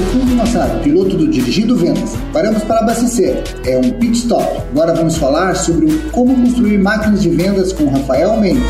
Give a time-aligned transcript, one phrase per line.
[0.00, 2.14] Fulvio Massaro, piloto do Dirigindo Vendas.
[2.32, 3.44] Paramos para abastecer.
[3.64, 4.62] É um pit stop.
[4.72, 8.64] Agora vamos falar sobre como construir máquinas de vendas com Rafael Mendes.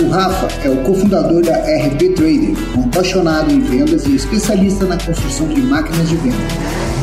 [0.00, 4.96] O Rafa é o cofundador da RP Trader, um apaixonado em vendas e especialista na
[4.96, 6.97] construção de máquinas de vendas.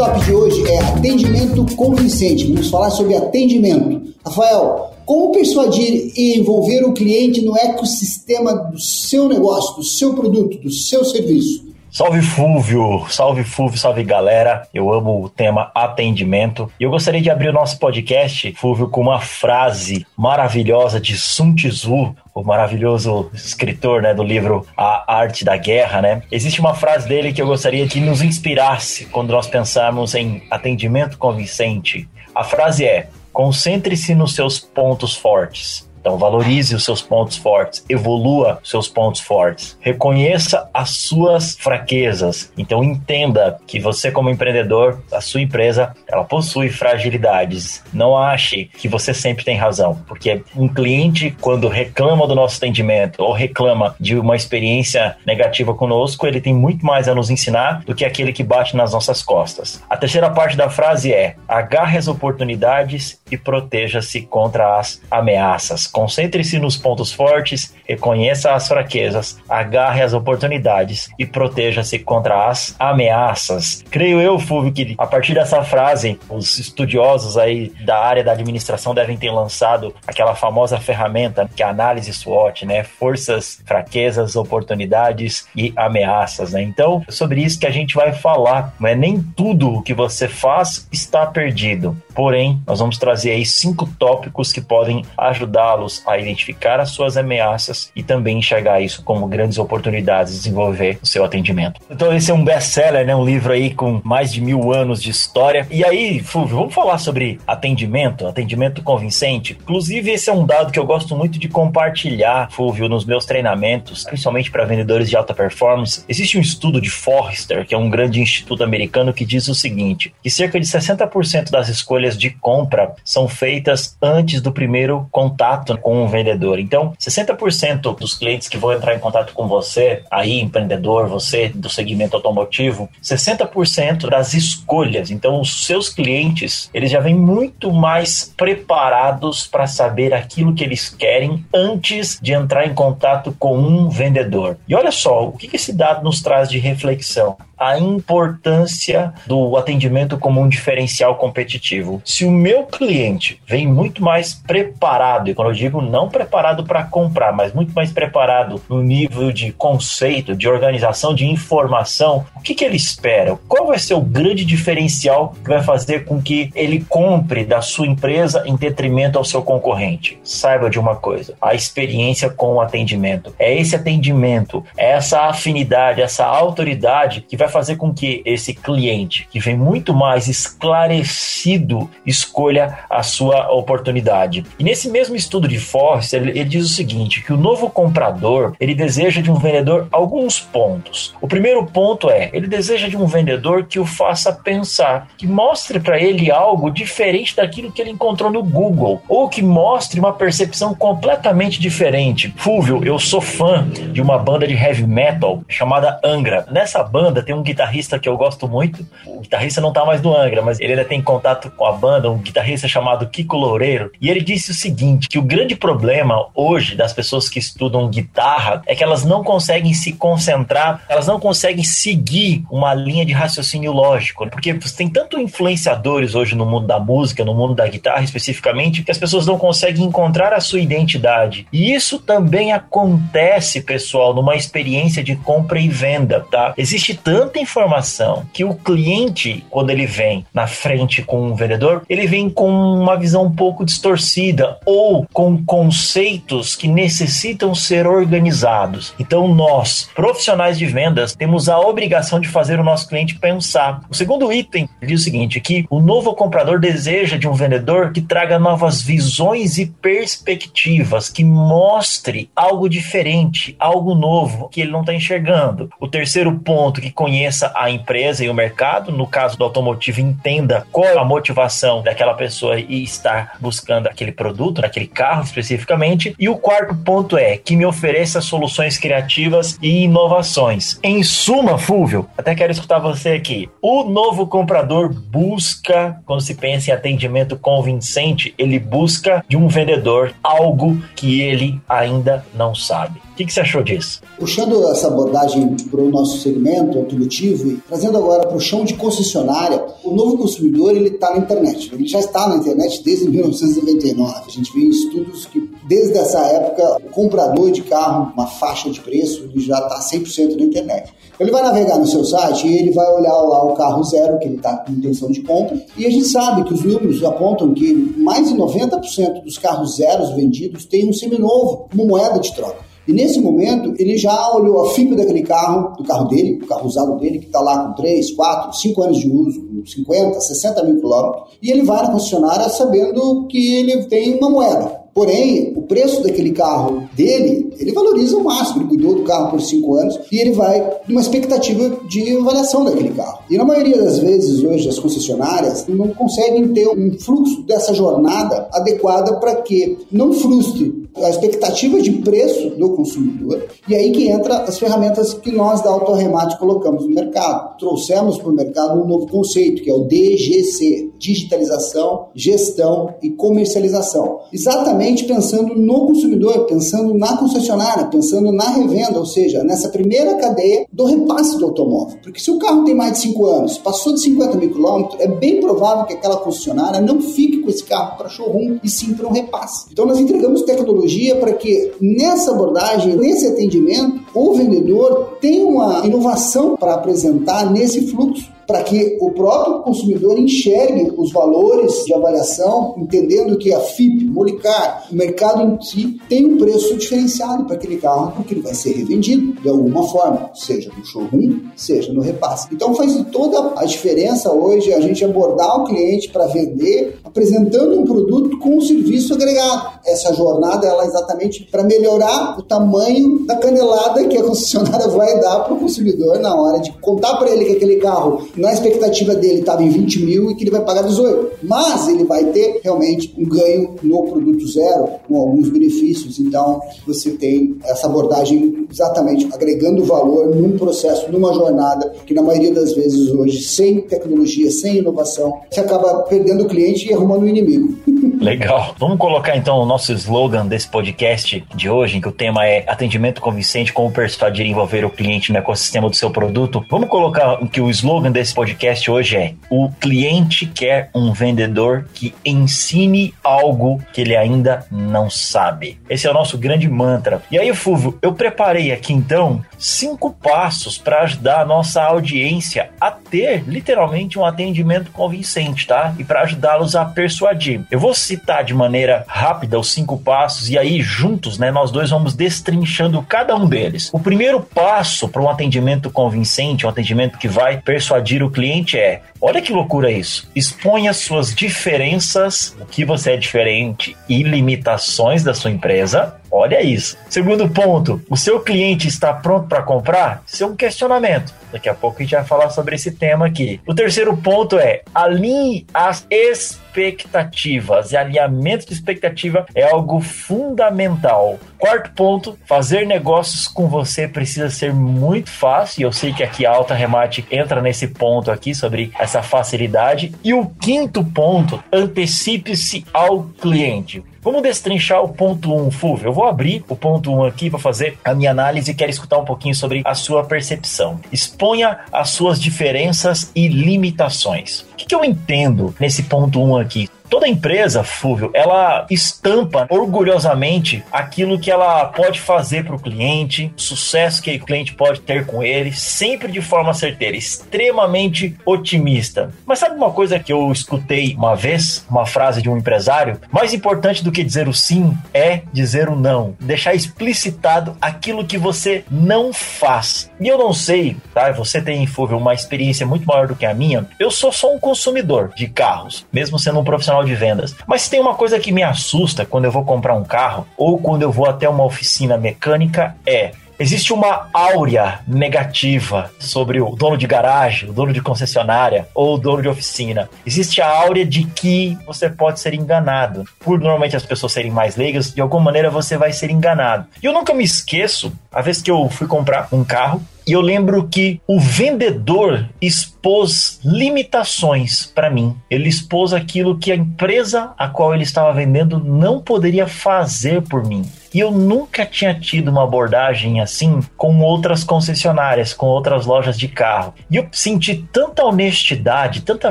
[0.00, 2.46] Top de hoje é atendimento convincente.
[2.46, 4.00] Vamos falar sobre atendimento.
[4.24, 10.56] Rafael, como persuadir e envolver o cliente no ecossistema do seu negócio, do seu produto,
[10.56, 11.69] do seu serviço?
[11.92, 14.62] Salve Fúvio, salve Fúvio, salve galera.
[14.72, 16.70] Eu amo o tema atendimento.
[16.78, 21.52] E eu gostaria de abrir o nosso podcast, Fúvio, com uma frase maravilhosa de Sun
[21.52, 26.00] Tzu, o maravilhoso escritor né, do livro A Arte da Guerra.
[26.00, 26.22] Né?
[26.30, 31.18] Existe uma frase dele que eu gostaria que nos inspirasse quando nós pensarmos em atendimento
[31.18, 32.08] convincente.
[32.32, 38.58] A frase é: concentre-se nos seus pontos fortes então, valorize os seus pontos fortes, evolua
[38.62, 42.50] os seus pontos fortes, reconheça as suas fraquezas.
[42.56, 47.84] Então, entenda que você, como empreendedor, a sua empresa, ela possui fragilidades.
[47.92, 53.22] Não ache que você sempre tem razão, porque um cliente, quando reclama do nosso atendimento
[53.22, 57.94] ou reclama de uma experiência negativa conosco, ele tem muito mais a nos ensinar do
[57.94, 59.82] que aquele que bate nas nossas costas.
[59.88, 65.89] A terceira parte da frase é: agarre as oportunidades e proteja-se contra as ameaças.
[65.90, 73.84] Concentre-se nos pontos fortes, reconheça as fraquezas, agarre as oportunidades e proteja-se contra as ameaças.
[73.90, 78.94] Creio eu, Fulvio, que a partir dessa frase, os estudiosos aí da área da administração
[78.94, 82.82] devem ter lançado aquela famosa ferramenta que é a análise SWOT, né?
[82.82, 86.62] Forças, fraquezas, oportunidades e ameaças, né?
[86.62, 88.74] Então, é sobre isso que a gente vai falar.
[88.78, 91.96] Não é nem tudo o que você faz está perdido.
[92.14, 97.16] Porém, nós vamos trazer aí cinco tópicos que podem ajudá-lo ajudá-los a identificar as suas
[97.16, 101.80] ameaças e também enxergar isso como grandes oportunidades de desenvolver o seu atendimento.
[101.90, 103.16] Então esse é um best-seller, né?
[103.16, 105.66] Um livro aí com mais de mil anos de história.
[105.70, 109.56] E aí, Fulvio, vamos falar sobre atendimento, atendimento convincente.
[109.60, 114.04] Inclusive esse é um dado que eu gosto muito de compartilhar, Fulvio, nos meus treinamentos,
[114.04, 116.04] principalmente para vendedores de alta performance.
[116.08, 120.12] Existe um estudo de Forrester, que é um grande instituto americano, que diz o seguinte:
[120.22, 125.80] que cerca de 60% das escolhas de compra são feitas antes do primeiro contato contato
[125.80, 126.58] com um vendedor.
[126.58, 131.68] Então, 60% dos clientes que vão entrar em contato com você, aí empreendedor, você do
[131.68, 135.10] segmento automotivo, 60% das escolhas.
[135.10, 140.88] Então, os seus clientes, eles já vêm muito mais preparados para saber aquilo que eles
[140.88, 144.56] querem antes de entrar em contato com um vendedor.
[144.68, 147.36] E olha só, o que esse dado nos traz de reflexão?
[147.60, 152.00] A importância do atendimento como um diferencial competitivo.
[152.06, 156.84] Se o meu cliente vem muito mais preparado, e quando eu digo não preparado para
[156.84, 162.54] comprar, mas muito mais preparado no nível de conceito, de organização, de informação, o que,
[162.54, 163.38] que ele espera?
[163.46, 167.86] Qual vai ser o grande diferencial que vai fazer com que ele compre da sua
[167.86, 170.18] empresa em detrimento ao seu concorrente?
[170.24, 173.34] Saiba de uma coisa: a experiência com o atendimento.
[173.38, 179.28] É esse atendimento, é essa afinidade, essa autoridade que vai fazer com que esse cliente,
[179.30, 184.44] que vem muito mais esclarecido, escolha a sua oportunidade.
[184.58, 188.54] E nesse mesmo estudo de Forrester, ele, ele diz o seguinte, que o novo comprador,
[188.60, 191.14] ele deseja de um vendedor alguns pontos.
[191.20, 195.80] O primeiro ponto é, ele deseja de um vendedor que o faça pensar, que mostre
[195.80, 200.74] para ele algo diferente daquilo que ele encontrou no Google, ou que mostre uma percepção
[200.74, 202.32] completamente diferente.
[202.36, 206.46] Fúvio, eu sou fã de uma banda de heavy metal chamada Angra.
[206.50, 208.86] Nessa banda tem um um guitarrista que eu gosto muito.
[209.06, 212.10] O guitarrista não tá mais no Angra, mas ele ainda tem contato com a banda,
[212.10, 213.90] um guitarrista chamado Kiko Loureiro.
[214.00, 218.62] E ele disse o seguinte: que o grande problema hoje das pessoas que estudam guitarra
[218.66, 223.72] é que elas não conseguem se concentrar, elas não conseguem seguir uma linha de raciocínio
[223.72, 224.28] lógico.
[224.28, 228.90] Porque tem tanto influenciadores hoje no mundo da música, no mundo da guitarra especificamente, que
[228.90, 231.46] as pessoas não conseguem encontrar a sua identidade.
[231.52, 236.54] E isso também acontece, pessoal, numa experiência de compra e venda, tá?
[236.56, 241.82] Existe tanto tanta informação que o cliente, quando ele vem na frente com um vendedor,
[241.88, 248.92] ele vem com uma visão um pouco distorcida ou com conceitos que necessitam ser organizados.
[248.98, 253.80] Então, nós, profissionais de vendas, temos a obrigação de fazer o nosso cliente pensar.
[253.88, 258.00] O segundo item diz o seguinte: que o novo comprador deseja de um vendedor que
[258.00, 264.92] traga novas visões e perspectivas, que mostre algo diferente, algo novo que ele não está
[264.92, 265.70] enxergando.
[265.78, 270.00] O terceiro ponto, que conhece conheça a empresa e o mercado, no caso do automotivo,
[270.00, 276.14] entenda qual a motivação daquela pessoa e estar buscando aquele produto, aquele carro especificamente.
[276.18, 280.80] E o quarto ponto é que me ofereça soluções criativas e inovações.
[280.82, 283.50] Em suma, Fúvio, até quero escutar você aqui.
[283.60, 290.14] O novo comprador busca, quando se pensa em atendimento convincente, ele busca de um vendedor
[290.22, 293.09] algo que ele ainda não sabe.
[293.20, 294.00] Que, que você achou disso?
[294.18, 298.72] Puxando essa abordagem para o nosso segmento automotivo e trazendo agora para o chão de
[298.72, 301.70] concessionária, o novo consumidor ele está na internet.
[301.70, 304.22] Ele já está na internet desde 1999.
[304.26, 308.80] A gente vê estudos que desde essa época o comprador de carro, uma faixa de
[308.80, 310.90] preço, ele já está 100% na internet.
[311.18, 314.28] Ele vai navegar no seu site e ele vai olhar lá o carro zero que
[314.28, 317.74] ele está com intenção de compra e a gente sabe que os números apontam que
[317.98, 322.69] mais de 90% dos carros zeros vendidos têm um seminovo como moeda de troca.
[322.86, 326.66] E nesse momento, ele já olhou a FIP daquele carro, do carro dele, do carro
[326.66, 330.80] usado dele, que está lá com 3, 4, 5 anos de uso, 50, 60 mil
[330.80, 334.80] quilômetros, e ele vai na concessionária sabendo que ele tem uma moeda.
[334.92, 338.62] Porém, o preço daquele carro dele, ele valoriza o máximo.
[338.62, 342.90] Ele cuidou do carro por cinco anos e ele vai numa expectativa de avaliação daquele
[342.90, 343.20] carro.
[343.30, 348.48] E na maioria das vezes, hoje, as concessionárias não conseguem ter um fluxo dessa jornada
[348.52, 353.44] adequada para que não frustre a expectativa de preço do consumidor.
[353.68, 357.56] E aí que entra as ferramentas que nós da Autorremate colocamos no mercado.
[357.58, 364.20] Trouxemos para o mercado um novo conceito, que é o DGC, Digitalização, Gestão e Comercialização.
[364.32, 370.66] Exatamente pensando no consumidor, pensando na concessionária, pensando na revenda, ou seja, nessa primeira cadeia
[370.72, 371.98] do repasse do automóvel.
[372.02, 375.06] Porque se o carro tem mais de 5 anos, passou de 50 mil quilômetros, é
[375.06, 379.08] bem provável que aquela concessionária não fique com esse carro para showroom e sim para
[379.08, 379.66] um repasse.
[379.70, 380.79] Então nós entregamos tecnologia
[381.16, 388.30] para que nessa abordagem, nesse atendimento, o vendedor tenha uma inovação para apresentar nesse fluxo
[388.50, 394.88] para que o próprio consumidor enxergue os valores de avaliação, entendendo que a FIP, Molicar,
[394.90, 398.72] o mercado em si, tem um preço diferenciado para aquele carro, porque ele vai ser
[398.72, 402.48] revendido de alguma forma, seja no showroom, seja no repasse.
[402.50, 407.84] Então faz toda a diferença hoje a gente abordar o cliente para vender, apresentando um
[407.84, 409.78] produto com um serviço agregado.
[409.86, 415.20] Essa jornada ela é exatamente para melhorar o tamanho da canelada que a concessionária vai
[415.20, 419.14] dar para o consumidor na hora de contar para ele que aquele carro na expectativa
[419.14, 421.38] dele estava em 20 mil e que ele vai pagar 18.
[421.42, 426.18] Mas ele vai ter realmente um ganho no produto zero, com alguns benefícios.
[426.18, 432.52] Então, você tem essa abordagem exatamente agregando valor num processo, numa jornada, que na maioria
[432.52, 437.28] das vezes hoje, sem tecnologia, sem inovação, você acaba perdendo o cliente e arrumando o
[437.28, 437.74] inimigo.
[438.20, 438.74] Legal.
[438.78, 442.62] Vamos colocar então o nosso slogan desse podcast de hoje, em que o tema é
[442.66, 446.62] atendimento convincente, como persuadir e envolver o cliente no ecossistema do seu produto.
[446.70, 452.14] Vamos colocar que o slogan desse podcast hoje é: o cliente quer um vendedor que
[452.22, 455.80] ensine algo que ele ainda não sabe.
[455.88, 457.22] Esse é o nosso grande mantra.
[457.30, 462.90] E aí, Fulvio, eu preparei aqui então cinco passos para ajudar a nossa audiência a
[462.90, 465.94] ter literalmente um atendimento convincente, tá?
[465.98, 467.62] E para ajudá-los a persuadir.
[467.70, 471.90] Eu vou citar de maneira rápida os cinco passos e aí juntos, né, nós dois
[471.90, 473.88] vamos destrinchando cada um deles.
[473.92, 479.02] O primeiro passo para um atendimento convincente, um atendimento que vai persuadir o cliente é:
[479.20, 480.28] olha que loucura isso.
[480.34, 486.96] Exponha suas diferenças, o que você é diferente e limitações da sua empresa Olha isso.
[487.08, 490.22] Segundo ponto, o seu cliente está pronto para comprar?
[490.26, 491.34] Isso é um questionamento.
[491.52, 493.60] Daqui a pouco a gente vai falar sobre esse tema aqui.
[493.66, 497.90] O terceiro ponto é alinhe as expectativas.
[497.90, 501.38] E alinhamento de expectativa é algo fundamental.
[501.58, 505.80] Quarto ponto, fazer negócios com você precisa ser muito fácil.
[505.80, 510.14] E eu sei que aqui a Alta Remate entra nesse ponto aqui sobre essa facilidade.
[510.22, 514.04] E o quinto ponto, antecipe-se ao cliente.
[514.22, 516.08] Vamos destrinchar o ponto 1, um, Fulvio.
[516.08, 518.90] Eu vou abrir o ponto 1 um aqui para fazer a minha análise e quero
[518.90, 521.00] escutar um pouquinho sobre a sua percepção.
[521.10, 524.60] Exponha as suas diferenças e limitações.
[524.72, 526.86] O que, que eu entendo nesse ponto 1 um aqui?
[527.10, 533.60] Toda empresa, Fúvio, ela estampa orgulhosamente aquilo que ela pode fazer para o cliente, o
[533.60, 539.32] sucesso que o cliente pode ter com ele, sempre de forma certeira, extremamente otimista.
[539.44, 543.20] Mas sabe uma coisa que eu escutei uma vez, uma frase de um empresário?
[543.32, 548.38] Mais importante do que dizer o sim é dizer o não, deixar explicitado aquilo que
[548.38, 550.08] você não faz.
[550.20, 551.32] E eu não sei, tá?
[551.32, 553.84] Você tem, Fúvio, uma experiência muito maior do que a minha.
[553.98, 557.56] Eu sou só um consumidor de carros, mesmo sendo um profissional profissional de vendas.
[557.66, 561.02] Mas tem uma coisa que me assusta quando eu vou comprar um carro ou quando
[561.02, 567.06] eu vou até uma oficina mecânica é existe uma áurea negativa sobre o dono de
[567.06, 570.08] garagem, o dono de concessionária ou o dono de oficina.
[570.24, 573.24] Existe a áurea de que você pode ser enganado.
[573.38, 576.86] Por normalmente as pessoas serem mais leigas, de alguma maneira você vai ser enganado.
[577.02, 580.40] E eu nunca me esqueço, a vez que eu fui comprar um carro, e eu
[580.40, 585.34] lembro que o vendedor expôs limitações para mim.
[585.50, 590.64] Ele expôs aquilo que a empresa a qual ele estava vendendo não poderia fazer por
[590.64, 590.84] mim.
[591.12, 596.48] E eu nunca tinha tido uma abordagem assim com outras concessionárias, com outras lojas de
[596.48, 596.94] carro.
[597.10, 599.50] E eu senti tanta honestidade, tanta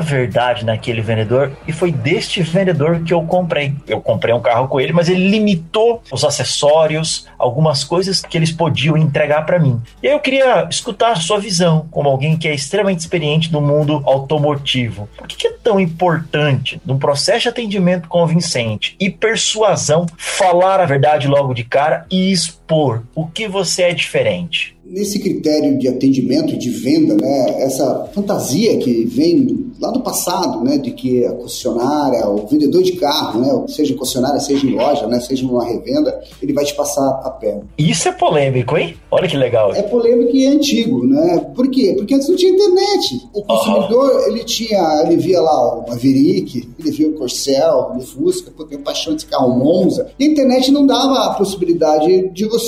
[0.00, 3.74] verdade naquele vendedor, e foi deste vendedor que eu comprei.
[3.86, 8.50] Eu comprei um carro com ele, mas ele limitou os acessórios, algumas coisas que eles
[8.52, 9.80] podiam entregar para mim.
[10.02, 13.60] E aí eu queria escutar a sua visão, como alguém que é extremamente experiente no
[13.60, 15.08] mundo automotivo.
[15.16, 21.28] Por que é tão importante, num processo de atendimento convincente e persuasão, falar a verdade
[21.28, 22.32] logo de cara e
[22.70, 24.78] expor o que você é diferente?
[24.84, 30.78] Nesse critério de atendimento, de venda, né, essa fantasia que vem lá do passado, né,
[30.78, 35.06] de que a concessionária, o vendedor de carro, né, seja em concessionária, seja em loja,
[35.06, 37.62] né, seja numa revenda, ele vai te passar a perna.
[37.78, 38.96] Isso é polêmico, hein?
[39.12, 39.72] Olha que legal.
[39.74, 41.38] É polêmico e é antigo, né?
[41.54, 41.94] Por quê?
[41.96, 43.28] Porque antes não tinha internet.
[43.32, 48.50] O consumidor, ele tinha, ele via lá o Maverick, ele via o Corcel, o Fusca,
[48.56, 50.08] pô, tem paixão de carro Monza.
[50.18, 52.59] E a internet não dava a possibilidade de você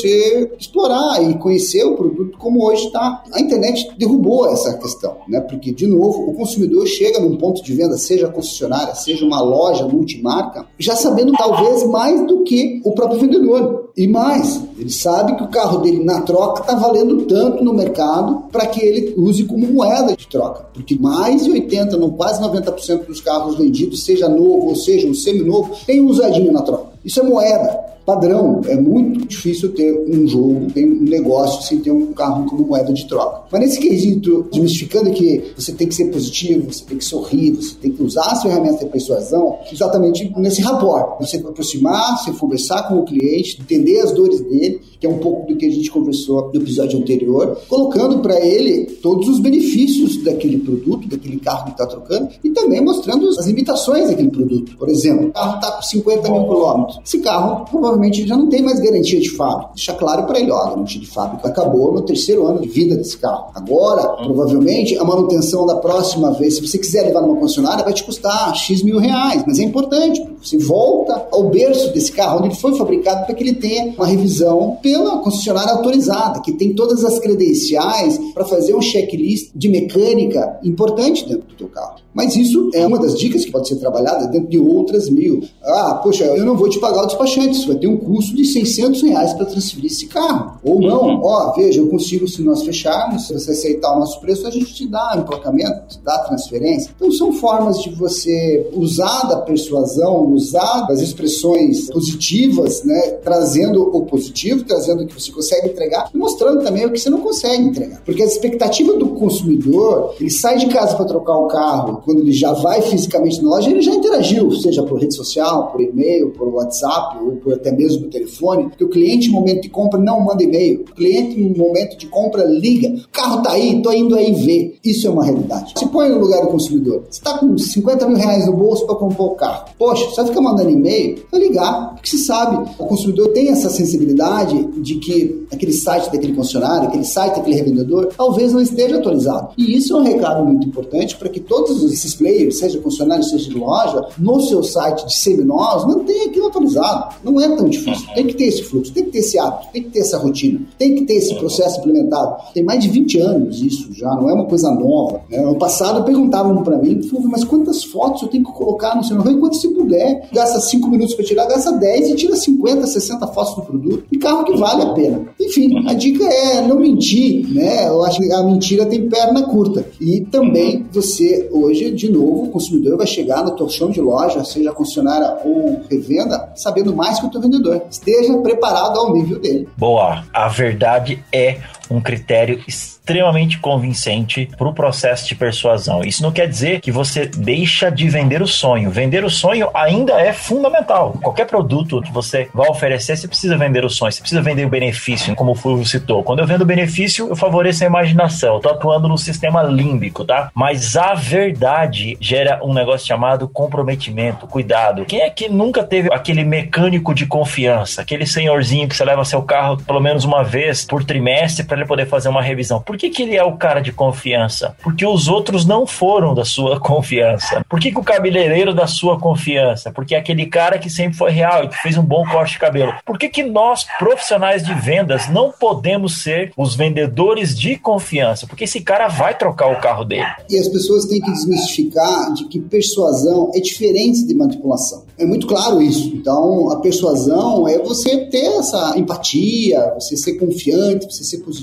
[0.59, 3.23] explorar e conhecer o produto como hoje está.
[3.33, 5.41] A internet derrubou essa questão, né?
[5.41, 9.87] Porque, de novo, o consumidor chega num ponto de venda, seja concessionária, seja uma loja
[9.87, 13.91] multimarca, já sabendo talvez mais do que o próprio vendedor.
[13.95, 18.45] E mais, ele sabe que o carro dele na troca está valendo tanto no mercado
[18.51, 20.67] para que ele use como moeda de troca.
[20.73, 25.15] Porque mais de 80, não quase 90% dos carros vendidos, seja novo ou seja um
[25.15, 26.93] seminovo, tem usadinho na troca.
[27.05, 28.61] Isso é moeda padrão.
[28.67, 32.93] É muito difícil ter um jogo, ter um negócio sem ter um carro como moeda
[32.93, 33.43] de troca.
[33.51, 37.75] Mas nesse quesito, desmistificando que você tem que ser positivo, você tem que sorrir, você
[37.77, 41.21] tem que usar as ferramentas de persuasão, exatamente nesse rapport.
[41.21, 45.47] Você aproximar, você conversar com o cliente, entender as dores dele, que é um pouco
[45.47, 50.59] do que a gente conversou no episódio anterior, colocando para ele todos os benefícios daquele
[50.59, 54.77] produto, daquele carro que está trocando, e também mostrando as limitações daquele produto.
[54.77, 57.01] Por exemplo, o carro está com 50 mil quilômetros.
[57.05, 57.92] Esse carro provavelmente
[58.27, 59.71] já não tem mais garantia de fábrica.
[59.75, 62.97] Deixa claro para ele, ó, a garantia de fábrica acabou no terceiro ano de vida
[62.97, 63.51] desse carro.
[63.55, 68.05] Agora, provavelmente, a manutenção da próxima vez, se você quiser levar numa concessionária, vai te
[68.05, 72.55] custar X mil reais, mas é importante, você volta ao berço desse carro, onde ele
[72.55, 77.19] foi fabricado, para que ele tenha uma revisão pela concessionária autorizada, que tem todas as
[77.19, 82.03] credenciais para fazer um checklist de mecânica importante dentro do teu carro.
[82.15, 85.43] Mas isso é uma das dicas que pode ser trabalhada dentro de outras mil.
[85.63, 88.45] Ah, poxa, eu não vou te pagar o despachante, isso vai ter um custo de
[88.45, 90.59] 600 reais para transferir esse carro.
[90.63, 91.21] Ou não, uhum.
[91.25, 94.75] ó, veja, eu consigo, se nós fecharmos, se você aceitar o nosso preço, a gente
[94.75, 96.91] te dá emplacamento, te dá transferência.
[96.95, 104.05] Então são formas de você usar da persuasão, usar das expressões positivas, né, trazendo o
[104.07, 107.63] positivo, trazendo o que você consegue entregar e mostrando também o que você não consegue
[107.63, 108.03] entregar.
[108.05, 112.33] Porque a expectativa do consumidor, ele sai de casa para trocar o carro, quando ele
[112.33, 116.49] já vai fisicamente na loja, ele já interagiu, seja por rede social, por e-mail, por
[116.49, 120.21] WhatsApp ou por até mesmo no telefone, porque o cliente no momento de compra não
[120.21, 124.15] manda e-mail, o cliente no momento de compra liga, o carro tá aí, tô indo
[124.15, 124.79] aí ver.
[124.85, 125.73] Isso é uma realidade.
[125.77, 128.97] Se põe no lugar do consumidor, você tá com 50 mil reais no bolso para
[128.97, 129.65] comprar o carro.
[129.79, 134.65] Poxa, só fica mandando e-mail, vai ligar, porque se sabe, o consumidor tem essa sensibilidade
[134.81, 139.51] de que aquele site daquele concessionário, aquele site daquele revendedor, talvez não esteja atualizado.
[139.57, 143.49] E isso é um recado muito importante para que todos esses players, seja concessionário, seja
[143.49, 147.17] de loja, no seu site de seminovos, mantenha aquilo atualizado.
[147.23, 148.07] Não é tão difícil.
[148.15, 150.61] Tem que ter esse fluxo, tem que ter esse hábito, tem que ter essa rotina,
[150.79, 152.37] tem que ter esse processo implementado.
[152.55, 155.21] Tem mais de 20 anos isso já, não é uma coisa nova.
[155.29, 155.41] Né?
[155.41, 159.31] No passado perguntavam para mim, mas quantas fotos eu tenho que colocar no celular?
[159.31, 163.55] Enquanto se puder, gasta 5 minutos para tirar, gasta 10 e tira 50, 60 fotos
[163.55, 164.05] do produto.
[164.11, 165.27] E carro que vale a pena.
[165.41, 167.89] Enfim, a dica é não mentir, né?
[167.89, 169.85] Eu acho que a mentira tem perna curta.
[170.01, 174.45] E também você, hoje, de novo, o consumidor vai chegar no teu chão de loja,
[174.45, 177.83] seja concessionária ou revenda, sabendo mais que o teu vendedor.
[177.91, 179.69] Esteja preparado ao nível dele.
[179.77, 180.25] Boa.
[180.33, 181.59] A verdade é
[181.93, 186.03] um critério extremamente convincente para o processo de persuasão.
[186.03, 188.91] Isso não quer dizer que você deixa de vender o sonho.
[188.91, 191.19] Vender o sonho ainda é fundamental.
[191.23, 194.69] Qualquer produto que você vai oferecer, você precisa vender o sonho, você precisa vender o
[194.69, 196.23] benefício, como o Fulvio citou.
[196.23, 198.55] Quando eu vendo o benefício, eu favoreço a imaginação.
[198.55, 200.51] Eu tô atuando no sistema límbico, tá?
[200.55, 205.05] Mas a verdade gera um negócio chamado comprometimento, cuidado.
[205.05, 209.43] Quem é que nunca teve aquele mecânico de confiança, aquele senhorzinho que você leva seu
[209.43, 212.81] carro pelo menos uma vez por trimestre para ele poder fazer uma revisão?
[212.81, 214.75] Por que, que ele é o cara de confiança?
[214.83, 217.65] Porque os outros não foram da sua confiança.
[217.69, 219.93] Por que, que o cabeleireiro da sua confiança?
[219.93, 222.59] Porque é aquele cara que sempre foi real e que fez um bom corte de
[222.59, 222.95] cabelo.
[223.05, 228.47] Por que, que nós, profissionais de vendas, não podemos ser os vendedores de confiança?
[228.47, 230.27] Porque esse cara vai trocar o carro dele.
[230.49, 235.05] E as pessoas têm que desmistificar de que persuasão é diferente de manipulação.
[235.19, 236.09] É muito claro isso.
[236.15, 241.62] Então, a persuasão é você ter essa empatia, você ser confiante, você ser positivo,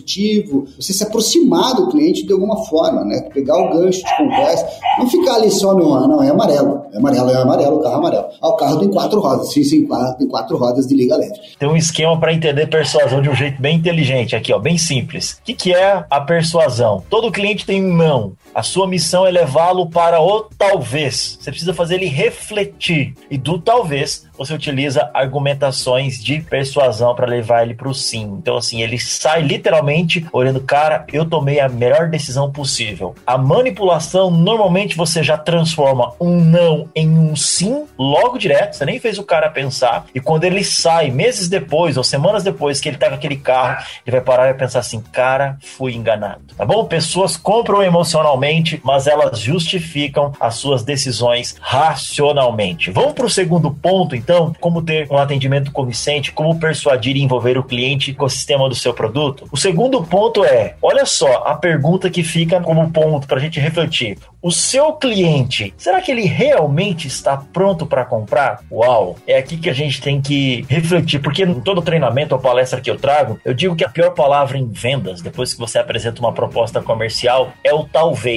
[0.77, 3.21] você se aproximar do cliente de alguma forma, né?
[3.33, 6.97] Pegar o gancho de conversa, não ficar ali só no, ah, não, é amarelo, é
[6.97, 8.25] amarelo, é amarelo, o carro é amarelo.
[8.41, 11.33] Ah, o carro tem quatro rodas, sim, sim, quatro, tem quatro rodas de liga leve.
[11.57, 15.33] Tem um esquema para entender persuasão de um jeito bem inteligente aqui, ó, bem simples.
[15.33, 17.03] O que, que é a persuasão?
[17.09, 18.33] Todo cliente tem um não.
[18.53, 21.37] A sua missão é levá-lo para o talvez.
[21.39, 23.13] Você precisa fazer ele refletir.
[23.29, 28.37] E do talvez, você utiliza argumentações de persuasão para levar ele para o sim.
[28.41, 33.13] Então, assim, ele sai literalmente olhando, cara, eu tomei a melhor decisão possível.
[33.27, 38.97] A manipulação, normalmente você já transforma um não em um sim logo direto, você nem
[38.97, 40.05] fez o cara pensar.
[40.15, 43.83] E quando ele sai, meses depois ou semanas depois que ele tá com aquele carro,
[44.07, 46.41] ele vai parar e vai pensar assim, cara, fui enganado.
[46.55, 46.85] Tá bom?
[46.85, 48.38] Pessoas compram emocionalmente,
[48.83, 52.91] mas elas justificam as suas decisões racionalmente.
[52.91, 57.57] Vamos para o segundo ponto, então como ter um atendimento convincente, como persuadir e envolver
[57.57, 59.47] o cliente com o sistema do seu produto.
[59.51, 63.59] O segundo ponto é, olha só, a pergunta que fica como ponto para a gente
[63.59, 64.17] refletir.
[64.41, 68.61] O seu cliente, será que ele realmente está pronto para comprar?
[68.71, 69.17] Uau!
[69.27, 72.89] É aqui que a gente tem que refletir, porque em todo treinamento ou palestra que
[72.89, 76.31] eu trago, eu digo que a pior palavra em vendas, depois que você apresenta uma
[76.31, 78.28] proposta comercial, é o talvez.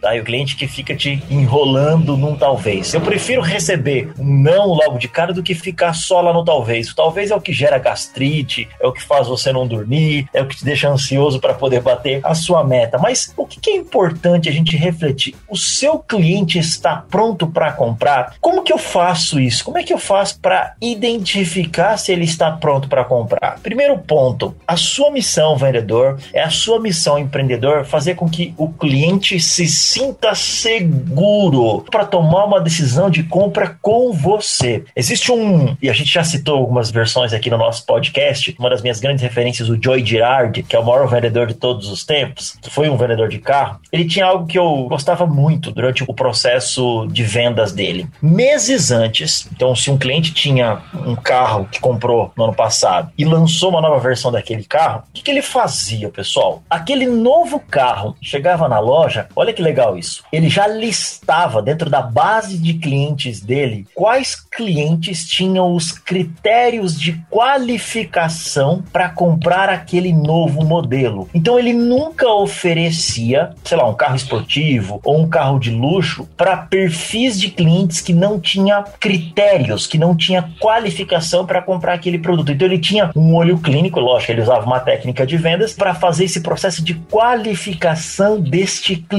[0.00, 0.16] Tá?
[0.16, 2.92] E o cliente que fica te enrolando num talvez.
[2.94, 6.90] Eu prefiro receber um não logo de cara do que ficar só lá no talvez.
[6.90, 10.42] O talvez é o que gera gastrite, é o que faz você não dormir, é
[10.42, 12.98] o que te deixa ansioso para poder bater a sua meta.
[12.98, 15.34] Mas o que é importante a gente refletir?
[15.48, 19.64] o seu cliente está pronto para comprar, como que eu faço isso?
[19.64, 23.58] Como é que eu faço para identificar se ele está pronto para comprar?
[23.60, 28.68] Primeiro ponto, a sua missão vendedor é a sua missão empreendedor fazer com que o
[28.68, 34.84] cliente se sinta seguro para tomar uma decisão de compra com você.
[34.94, 38.82] Existe um, e a gente já citou algumas versões aqui no nosso podcast, uma das
[38.82, 42.56] minhas grandes referências, o Joy Girard, que é o maior vendedor de todos os tempos,
[42.60, 43.80] que foi um vendedor de carro.
[43.92, 48.06] Ele tinha algo que eu gostava muito durante o processo de vendas dele.
[48.20, 53.24] Meses antes, então se um cliente tinha um carro que comprou no ano passado e
[53.24, 56.62] lançou uma nova versão daquele carro, o que, que ele fazia, pessoal?
[56.68, 60.22] Aquele novo carro chegava na loja, olha que legal isso.
[60.32, 67.12] Ele já listava dentro da base de clientes dele quais clientes tinham os critérios de
[67.30, 71.28] qualificação para comprar aquele novo modelo.
[71.34, 76.56] Então ele nunca oferecia, sei lá, um carro esportivo ou um carro de luxo para
[76.56, 82.52] perfis de clientes que não tinha critérios, que não tinha qualificação para comprar aquele produto.
[82.52, 86.24] Então ele tinha um olho clínico, lógico, ele usava uma técnica de vendas para fazer
[86.24, 89.15] esse processo de qualificação deste cliente.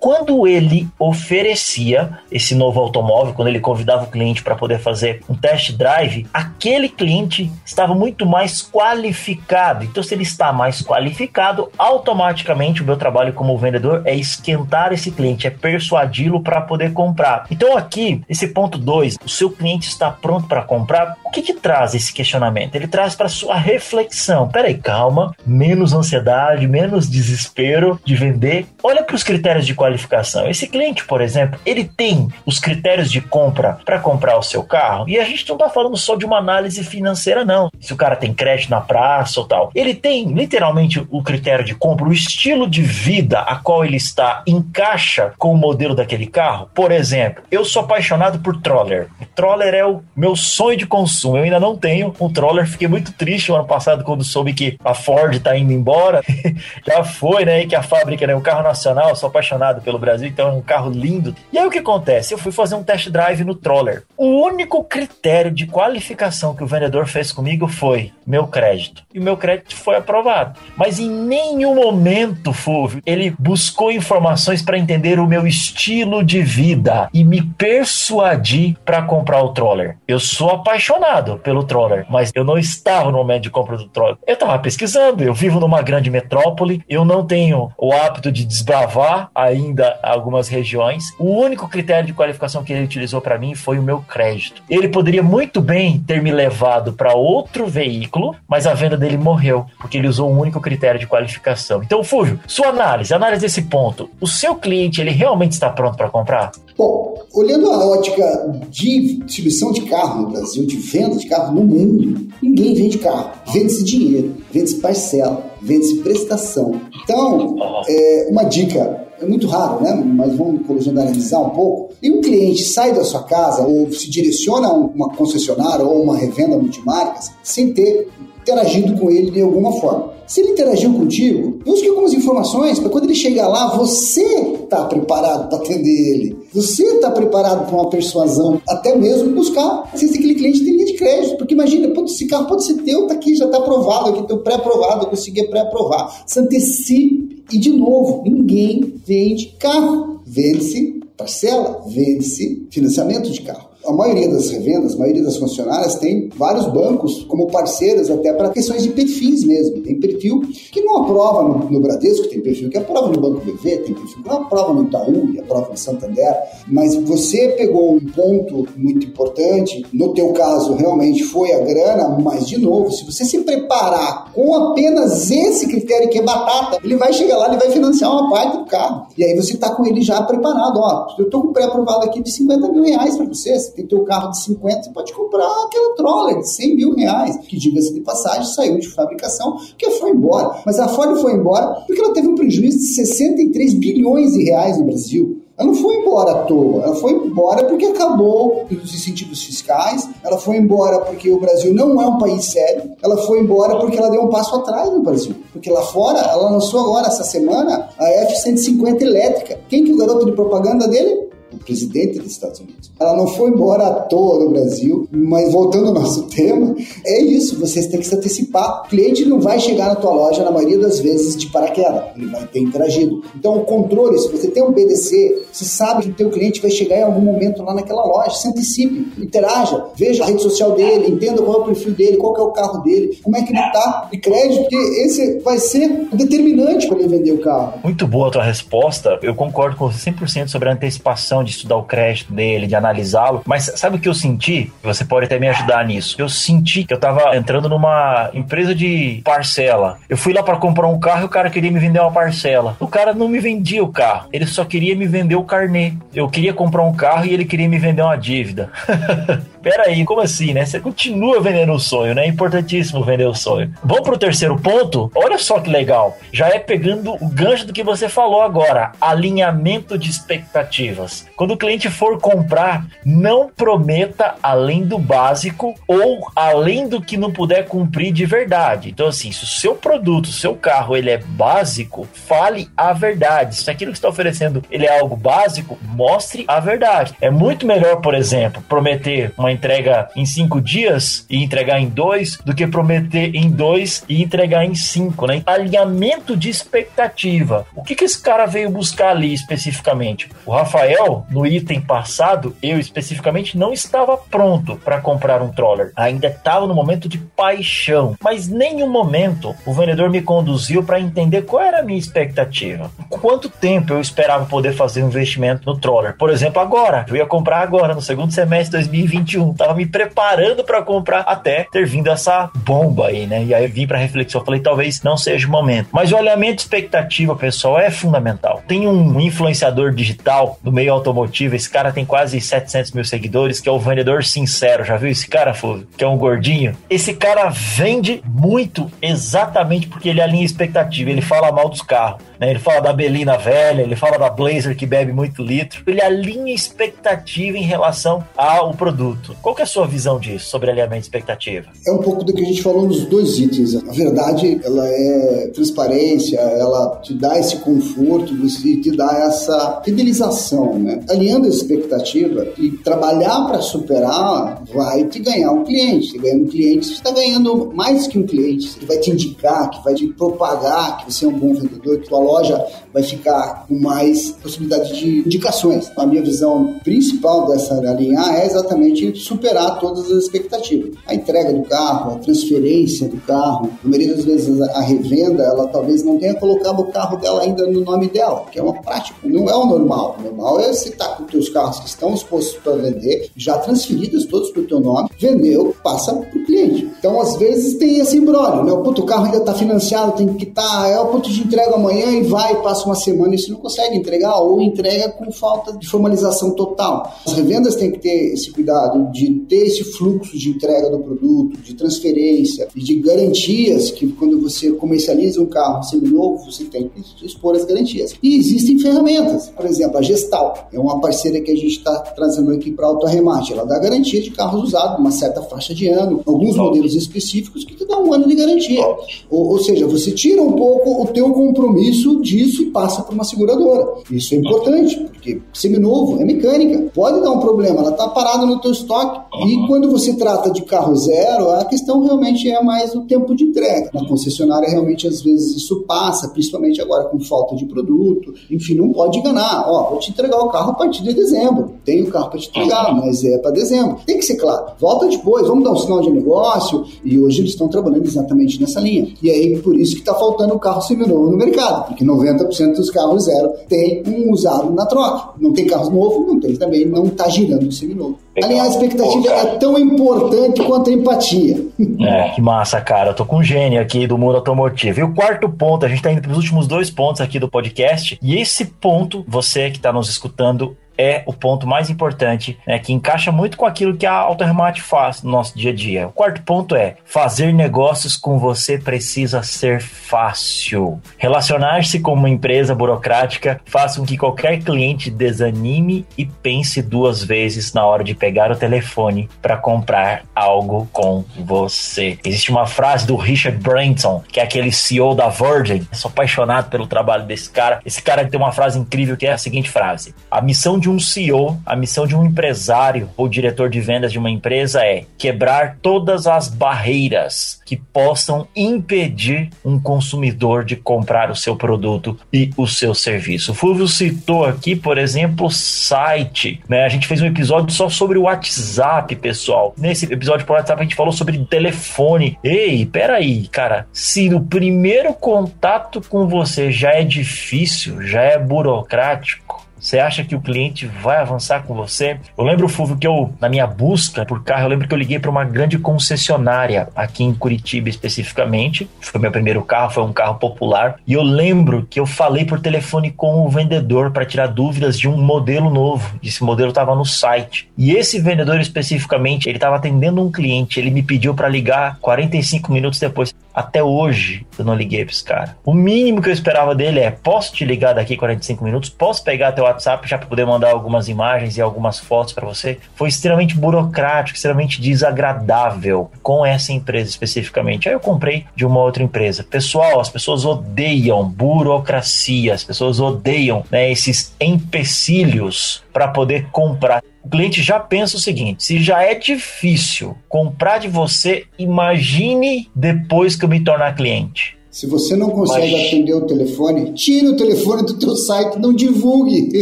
[0.00, 5.34] Quando ele oferecia esse novo automóvel, quando ele convidava o cliente para poder fazer um
[5.34, 9.84] test drive, aquele cliente estava muito mais qualificado.
[9.84, 15.10] Então, se ele está mais qualificado, automaticamente o meu trabalho como vendedor é esquentar esse
[15.10, 17.46] cliente cliente, é persuadi-lo para poder comprar.
[17.50, 21.54] Então aqui, esse ponto 2, o seu cliente está pronto para comprar, o que que
[21.54, 22.74] traz esse questionamento?
[22.74, 24.48] Ele traz para sua reflexão.
[24.48, 28.66] Peraí, calma, menos ansiedade, menos desespero de vender.
[28.82, 30.48] Olha para os critérios de qualificação.
[30.48, 35.08] Esse cliente, por exemplo, ele tem os critérios de compra para comprar o seu carro
[35.08, 37.70] e a gente não está falando só de uma análise financeira, não.
[37.80, 39.70] Se o cara tem crédito na praça ou tal.
[39.74, 44.42] Ele tem literalmente o critério de compra, o estilo de vida a qual ele está
[44.46, 46.68] encaixa com o modelo daquele carro?
[46.74, 49.08] Por exemplo, eu sou apaixonado por Troller.
[49.20, 51.38] O Troller é o meu sonho de consumo.
[51.38, 54.76] Eu ainda não tenho um Troller, fiquei muito triste o ano passado quando soube que
[54.84, 56.22] a Ford tá indo embora.
[56.86, 57.62] Já foi, né?
[57.62, 58.34] E que a fábrica, né?
[58.34, 61.34] Um carro nacional, sou apaixonado pelo Brasil, então é um carro lindo.
[61.52, 62.32] E aí o que acontece?
[62.32, 64.04] Eu fui fazer um test drive no Troller.
[64.16, 69.02] O único critério de qualificação que o vendedor fez comigo foi meu crédito.
[69.12, 70.58] E o meu crédito foi aprovado.
[70.76, 77.08] Mas em nenhum momento, Fulvio, ele buscou informações para entender o meu estilo de vida
[77.12, 79.96] e me persuadir para comprar o Troller.
[80.06, 84.16] Eu sou apaixonado pelo Troller, mas eu não estava no momento de compra do Troller.
[84.26, 88.93] Eu estava pesquisando, eu vivo numa grande metrópole, eu não tenho o hábito de desbravar
[89.34, 91.04] ainda algumas regiões.
[91.18, 94.62] O único critério de qualificação que ele utilizou para mim foi o meu crédito.
[94.68, 99.66] Ele poderia muito bem ter me levado para outro veículo, mas a venda dele morreu,
[99.78, 101.82] porque ele usou um único critério de qualificação.
[101.82, 104.10] Então, Fúvio, sua análise, análise desse ponto.
[104.20, 106.52] O seu cliente, ele realmente está pronto para comprar?
[106.76, 108.24] Bom, olhando a ótica
[108.68, 113.30] de distribuição de carro no Brasil, de venda de carro no mundo, ninguém vende carro.
[113.52, 116.80] Vende-se dinheiro, vende-se parcela, vende-se prestação.
[117.02, 117.56] Então,
[117.88, 119.94] é, uma dica é muito raro, né?
[119.94, 121.94] Mas vamos analisar um pouco.
[122.02, 126.16] E um cliente sai da sua casa ou se direciona a uma concessionária ou uma
[126.16, 128.08] revenda multimarcas sem ter
[128.40, 130.12] interagido com ele de alguma forma.
[130.26, 135.48] Se ele interagiu contigo, busque algumas informações para quando ele chegar lá, você está preparado
[135.48, 136.33] para atender ele.
[136.54, 140.94] Você está preparado para uma persuasão, até mesmo buscar se aquele cliente tem linha de
[140.94, 141.36] crédito.
[141.36, 145.04] Porque imagina, esse carro pode ser teu, tá aqui, já está aprovado, aqui teu pré-aprovado,
[145.04, 146.22] eu consegui pré-aprovar.
[146.26, 147.42] Se antecipe.
[147.52, 150.20] E de novo, ninguém vende carro.
[150.24, 156.28] Vende-se parcela, vende-se financiamento de carro a maioria das revendas, a maioria das concessionárias tem
[156.36, 159.80] vários bancos como parceiros até para questões de perfis mesmo.
[159.82, 160.42] Tem perfil
[160.72, 164.22] que não aprova no, no, Bradesco, tem perfil que aprova no Banco BV, tem perfil
[164.22, 166.34] que não aprova no Itaú e aprova no Santander,
[166.66, 172.46] mas você pegou um ponto muito importante, no teu caso realmente foi a grana, mas
[172.46, 177.12] de novo, se você se preparar com apenas esse critério que é batata, ele vai
[177.12, 179.06] chegar lá, ele vai financiar uma parte do carro.
[179.16, 182.30] E aí você está com ele já preparado, ó, eu estou com pré-aprovado aqui de
[182.30, 186.38] 50 mil reais para você, tem teu carro de 50, você pode comprar aquela troller
[186.40, 190.62] de 100 mil reais, que diga-se de passagem, saiu de fabricação, que foi embora.
[190.64, 194.78] Mas a Ford foi embora porque ela teve um prejuízo de 63 bilhões de reais
[194.78, 195.40] no Brasil.
[195.56, 200.36] Ela não foi embora à toa, ela foi embora porque acabou os incentivos fiscais, ela
[200.36, 204.10] foi embora porque o Brasil não é um país sério, ela foi embora porque ela
[204.10, 205.32] deu um passo atrás no Brasil.
[205.52, 209.60] Porque lá fora, ela lançou agora, essa semana, a F-150 elétrica.
[209.68, 211.23] Quem que é o garoto de propaganda dele?
[211.54, 212.90] O presidente dos Estados Unidos.
[212.98, 217.58] Ela não foi embora à toa no Brasil, mas voltando ao nosso tema, é isso,
[217.58, 218.82] vocês têm que se antecipar.
[218.84, 222.26] O cliente não vai chegar na tua loja, na maioria das vezes, de paraquedas, ele
[222.26, 223.22] vai ter interagido.
[223.36, 226.70] Então, o controle, se você tem um BDC, você sabe que o teu cliente vai
[226.70, 231.08] chegar em algum momento lá naquela loja, se antecipe, interaja, veja a rede social dele,
[231.08, 233.60] entenda qual é o perfil dele, qual é o carro dele, como é que ele
[233.60, 237.74] está de crédito, porque esse vai ser determinante para ele vender o carro.
[237.82, 241.76] Muito boa a tua resposta, eu concordo com você 100% sobre a antecipação de estudar
[241.76, 243.42] o crédito dele, de analisá-lo.
[243.44, 244.72] Mas sabe o que eu senti?
[244.82, 246.16] Você pode até me ajudar nisso.
[246.18, 249.98] Eu senti que eu tava entrando numa empresa de parcela.
[250.08, 252.76] Eu fui lá para comprar um carro e o cara queria me vender uma parcela.
[252.80, 255.94] O cara não me vendia o carro, ele só queria me vender o carnê.
[256.14, 258.70] Eu queria comprar um carro e ele queria me vender uma dívida.
[259.64, 260.66] Peraí, como assim, né?
[260.66, 262.26] Você continua vendendo o sonho, né?
[262.26, 263.72] É importantíssimo vender o sonho.
[263.82, 265.10] Vamos pro terceiro ponto?
[265.14, 266.18] Olha só que legal.
[266.30, 271.26] Já é pegando o gancho do que você falou agora: alinhamento de expectativas.
[271.34, 277.32] Quando o cliente for comprar, não prometa além do básico ou além do que não
[277.32, 278.90] puder cumprir de verdade.
[278.90, 283.56] Então, assim, se o seu produto, o seu carro, ele é básico, fale a verdade.
[283.56, 287.14] Se aquilo que está oferecendo ele é algo básico, mostre a verdade.
[287.20, 292.38] É muito melhor, por exemplo, prometer uma entrega em cinco dias e entregar em dois
[292.44, 295.42] do que prometer em dois e entregar em cinco, né?
[295.46, 297.66] Alinhamento de expectativa.
[297.74, 300.28] O que, que esse cara veio buscar ali especificamente?
[300.44, 305.92] O Rafael, no item passado, eu especificamente não estava pronto para comprar um troller.
[305.96, 311.42] Ainda estava no momento de paixão, mas nenhum momento o vendedor me conduziu para entender
[311.42, 312.90] qual era a minha expectativa.
[313.08, 316.16] Quanto tempo eu esperava poder fazer um investimento no troller?
[316.16, 317.06] Por exemplo, agora.
[317.08, 321.66] Eu ia comprar agora, no segundo semestre de 2021 tava me preparando para comprar até
[321.70, 323.44] ter vindo essa bomba aí, né?
[323.44, 325.88] E aí eu vim para reflexão, falei, talvez não seja o momento.
[325.92, 328.62] Mas o alinhamento expectativa, pessoal, é fundamental.
[328.66, 333.68] Tem um influenciador digital do meio automotivo, esse cara tem quase 700 mil seguidores, que
[333.68, 334.84] é o vendedor sincero.
[334.84, 335.86] Já viu esse cara, Fulvio?
[335.96, 336.76] Que é um gordinho.
[336.88, 341.10] Esse cara vende muito exatamente porque ele alinha expectativa.
[341.10, 342.22] Ele fala mal dos carros.
[342.38, 342.50] Né?
[342.50, 345.82] Ele fala da Belina velha, ele fala da Blazer que bebe muito litro.
[345.86, 349.33] Ele alinha expectativa em relação ao produto.
[349.42, 351.66] Qual que é a sua visão disso, sobre alinhamento de expectativa?
[351.86, 353.74] É um pouco do que a gente falou nos dois itens.
[353.76, 360.78] A verdade, ela é transparência, ela te dá esse conforto, e te dá essa fidelização,
[360.78, 361.00] né?
[361.08, 366.12] Alinhando a expectativa e trabalhar para superar vai te ganhar um cliente.
[366.12, 368.76] Você ganhando um cliente, você está ganhando mais que um cliente.
[368.76, 372.08] Ele vai te indicar, que vai te propagar que você é um bom vendedor, que
[372.08, 375.90] tua loja vai ficar com mais possibilidade de indicações.
[375.96, 380.94] A minha visão principal dessa alinhar é exatamente superar todas as expectativas.
[381.06, 385.68] A entrega do carro, a transferência do carro, na maioria das vezes a revenda, ela
[385.68, 389.16] talvez não tenha colocado o carro dela ainda no nome dela, que é uma prática,
[389.24, 390.16] não é o normal.
[390.18, 393.30] O normal é você estar tá com os teus carros que estão expostos para vender,
[393.36, 396.90] já transferidos todos para o teu nome, vendeu, passa para o cliente.
[396.98, 398.72] Então, às vezes tem esse embrólio, né?
[398.72, 401.42] O, puto, o carro ainda está financiado, tem que estar, tá, é o ponto de
[401.42, 405.30] entrega amanhã e vai, passa uma semana e você não consegue entregar, ou entrega com
[405.32, 407.12] falta de formalização total.
[407.26, 411.60] As revendas têm que ter esse cuidado de ter esse fluxo de entrega do produto,
[411.60, 417.26] de transferência e de garantias que quando você comercializa um carro seminovo, você tem que
[417.26, 418.14] expor as garantias.
[418.22, 422.52] E existem ferramentas, por exemplo, a Gestal é uma parceira que a gente está trazendo
[422.52, 423.52] aqui para auto-arremate.
[423.52, 427.74] Ela dá garantia de carros usados, uma certa faixa de ano, alguns modelos específicos que
[427.74, 428.84] te dão um ano de garantia.
[429.30, 433.24] Ou, ou seja, você tira um pouco o teu compromisso disso e passa para uma
[433.24, 433.86] seguradora.
[434.10, 436.90] Isso é importante, porque seminovo é mecânica.
[436.94, 438.93] Pode dar um problema, ela está parada no teu estoque.
[439.02, 439.48] Uhum.
[439.48, 443.44] E quando você trata de carro zero, a questão realmente é mais o tempo de
[443.44, 443.90] entrega.
[443.92, 448.32] Na concessionária, realmente, às vezes isso passa, principalmente agora com falta de produto.
[448.50, 449.64] Enfim, não pode enganar.
[449.68, 451.72] Ó, vou te entregar o carro a partir de dezembro.
[451.84, 453.98] Tenho o carro para te entregar, mas é para dezembro.
[454.06, 454.72] Tem que ser claro.
[454.78, 456.84] Volta depois, vamos dar um sinal de negócio.
[457.04, 459.08] E hoje eles estão trabalhando exatamente nessa linha.
[459.22, 462.90] E aí, por isso que está faltando o carro seminovo no mercado, porque 90% dos
[462.90, 465.30] carros zero tem um usado na troca.
[465.40, 468.18] Não tem carro novo, não tem também, não está girando o seminovo.
[468.42, 471.66] Aliás, a expectativa Pô, é tão importante quanto a empatia.
[472.00, 473.10] É, que massa, cara.
[473.10, 475.00] Eu tô com um gênio aqui do mundo automotivo.
[475.00, 478.18] E o quarto ponto, a gente tá indo pros últimos dois pontos aqui do podcast.
[478.20, 482.92] E esse ponto, você que tá nos escutando, é o ponto mais importante, né, que
[482.92, 486.08] encaixa muito com aquilo que a Autoremate faz no nosso dia a dia.
[486.08, 491.00] O quarto ponto é: fazer negócios com você precisa ser fácil.
[491.18, 497.72] Relacionar-se com uma empresa burocrática faz com que qualquer cliente desanime e pense duas vezes
[497.72, 502.18] na hora de pegar o telefone para comprar algo com você.
[502.24, 505.86] Existe uma frase do Richard Branson, que é aquele CEO da Virgin.
[505.90, 507.80] Eu sou apaixonado pelo trabalho desse cara.
[507.84, 510.98] Esse cara tem uma frase incrível que é a seguinte frase: A missão de um
[510.98, 515.78] CEO, a missão de um empresário ou diretor de vendas de uma empresa é quebrar
[515.80, 522.66] todas as barreiras que possam impedir um consumidor de comprar o seu produto e o
[522.66, 523.52] seu serviço.
[523.52, 526.60] O Fulvio citou aqui, por exemplo, o site.
[526.68, 526.84] Né?
[526.84, 529.74] A gente fez um episódio só sobre o WhatsApp, pessoal.
[529.78, 532.38] Nesse episódio por WhatsApp a gente falou sobre telefone.
[532.44, 539.43] Ei, peraí, cara, se no primeiro contato com você já é difícil, já é burocrático,
[539.84, 542.18] você acha que o cliente vai avançar com você?
[542.38, 545.18] Eu lembro, Fulvio, que eu, na minha busca por carro, eu lembro que eu liguei
[545.18, 548.88] para uma grande concessionária aqui em Curitiba especificamente.
[548.98, 550.96] Foi meu primeiro carro, foi um carro popular.
[551.06, 555.06] E eu lembro que eu falei por telefone com o vendedor para tirar dúvidas de
[555.06, 556.18] um modelo novo.
[556.22, 557.68] Esse modelo estava no site.
[557.76, 560.80] E esse vendedor especificamente, ele estava atendendo um cliente.
[560.80, 563.34] Ele me pediu para ligar 45 minutos depois.
[563.54, 565.56] Até hoje eu não liguei para esse cara.
[565.64, 568.88] O mínimo que eu esperava dele é: posso te ligar daqui 45 minutos?
[568.88, 572.78] Posso pegar teu WhatsApp já para poder mandar algumas imagens e algumas fotos para você?
[572.94, 577.88] Foi extremamente burocrático, extremamente desagradável com essa empresa especificamente.
[577.88, 579.44] Aí eu comprei de uma outra empresa.
[579.44, 587.02] Pessoal, as pessoas odeiam burocracia, as pessoas odeiam né, esses empecilhos para poder comprar.
[587.22, 593.34] O cliente já pensa o seguinte: se já é difícil comprar de você, imagine depois
[593.36, 594.58] que eu me tornar cliente.
[594.74, 595.86] Se você não consegue Mas...
[595.86, 599.48] atender o telefone, tire o telefone do teu site, não divulgue.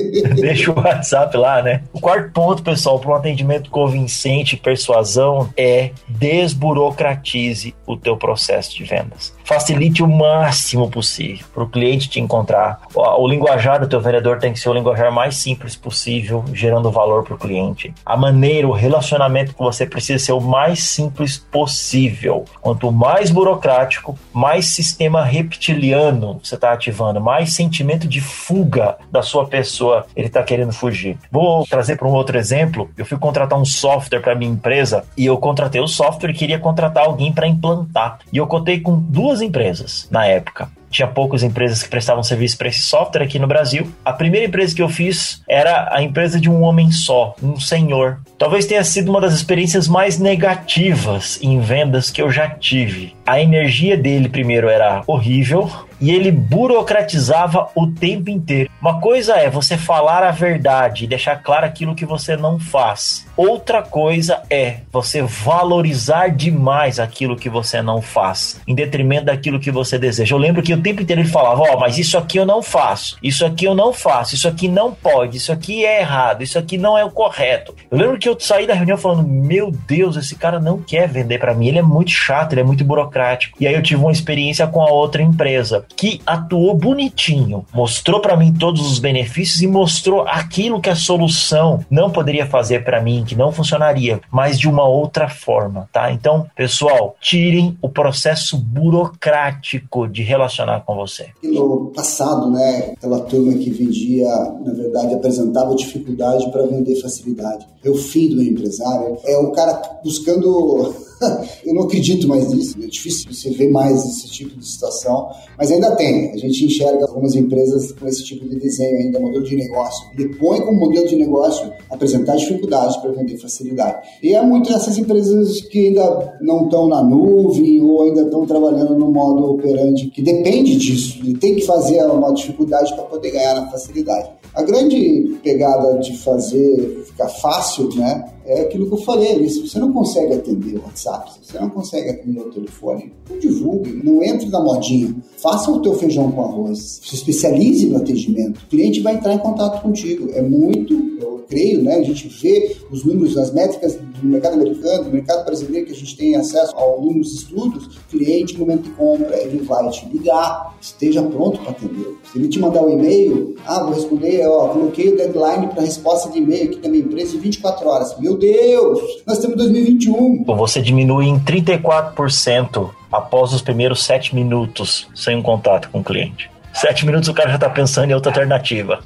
[0.41, 1.83] Deixa o WhatsApp lá, né?
[1.93, 8.75] O quarto ponto, pessoal, para um atendimento convincente e persuasão é desburocratize o teu processo
[8.75, 9.35] de vendas.
[9.53, 12.81] Facilite o máximo possível para o cliente te encontrar.
[12.95, 16.91] O, o linguajar do teu vendedor tem que ser o linguajar mais simples possível, gerando
[16.91, 17.95] valor para o cliente.
[18.05, 22.45] A maneira, o relacionamento que você precisa ser o mais simples possível.
[22.61, 29.47] Quanto mais burocrático, mais sistema reptiliano você está ativando, mais sentimento de fuga da sua
[29.47, 31.19] pessoa ele está querendo fugir.
[31.31, 32.91] Vou trazer para um outro exemplo.
[32.97, 36.59] Eu fui contratar um software para minha empresa e eu contratei o software e queria
[36.59, 38.19] contratar alguém para implantar.
[38.33, 42.69] E eu contei com duas empresas na época tinha poucas empresas que prestavam serviço para
[42.69, 43.91] esse software aqui no Brasil.
[44.05, 48.21] A primeira empresa que eu fiz era a empresa de um homem só, um senhor.
[48.39, 53.17] Talvez tenha sido uma das experiências mais negativas em vendas que eu já tive.
[53.27, 55.71] A energia dele, primeiro, era horrível
[56.03, 58.69] e ele burocratizava o tempo inteiro.
[58.81, 63.25] Uma coisa é você falar a verdade e deixar claro aquilo que você não faz.
[63.37, 69.71] Outra coisa é você valorizar demais aquilo que você não faz, em detrimento daquilo que
[69.71, 70.35] você deseja.
[70.35, 72.61] Eu lembro que o tempo inteiro ele falava: Ó, oh, mas isso aqui eu não
[72.61, 76.59] faço, isso aqui eu não faço, isso aqui não pode, isso aqui é errado, isso
[76.59, 77.77] aqui não é o correto.
[77.89, 81.39] Eu lembro que eu saí da reunião falando: Meu Deus, esse cara não quer vender
[81.39, 83.57] para mim, ele é muito chato, ele é muito burocrático.
[83.61, 88.37] E aí eu tive uma experiência com a outra empresa que atuou bonitinho, mostrou para
[88.37, 93.25] mim todos os benefícios e mostrou aquilo que a solução não poderia fazer para mim,
[93.27, 96.13] que não funcionaria, mas de uma outra forma, tá?
[96.13, 101.29] Então, pessoal, tirem o processo burocrático de relacionar com você.
[101.43, 104.29] No passado, né, aquela turma que vendia,
[104.65, 107.67] na verdade, apresentava dificuldade para vender facilidade.
[107.85, 110.95] É o fim do empresário, é o cara buscando
[111.65, 112.77] eu não acredito mais nisso.
[112.83, 116.33] É difícil você ver mais esse tipo de situação, mas ainda tem.
[116.33, 120.11] A gente enxerga algumas empresas com esse tipo de desenho ainda, modelo de negócio.
[120.17, 124.09] Ele põe como modelo de negócio apresentar dificuldades para vender facilidade.
[124.23, 128.97] E é muito essas empresas que ainda não estão na nuvem ou ainda estão trabalhando
[128.97, 131.19] no modo operante que depende disso.
[131.23, 134.31] Ele tem que fazer uma dificuldade para poder ganhar na facilidade.
[134.55, 138.25] A grande pegada de fazer ficar fácil, né?
[138.45, 141.71] É aquilo que eu falei, se você não consegue atender o WhatsApp, se você não
[141.71, 145.15] consegue atender o telefone, não divulgue, não entre na modinha.
[145.39, 148.61] Faça o teu feijão com arroz, se especialize no atendimento.
[148.61, 150.31] O cliente vai entrar em contato contigo.
[150.33, 151.97] É muito, eu creio, né?
[151.97, 155.97] A gente vê os números, as métricas do mercado americano, do mercado brasileiro, que a
[155.97, 161.23] gente tem acesso a alguns estudos, cliente, momento de compra, ele vai te ligar, esteja
[161.23, 162.17] pronto para atender.
[162.31, 166.31] Se ele te mandar um e-mail, ah, vou responder, ó, coloquei o deadline para resposta
[166.31, 168.19] de e-mail aqui da minha empresa em 24 horas.
[168.19, 170.45] Meu Deus, nós estamos em 2021.
[170.45, 176.51] Você diminui em 34% após os primeiros 7 minutos sem um contato com o cliente.
[176.73, 179.01] Sete minutos o cara já está pensando em outra alternativa.